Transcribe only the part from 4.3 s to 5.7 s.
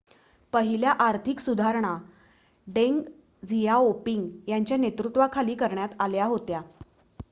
यांच्या नेतृत्वाखाली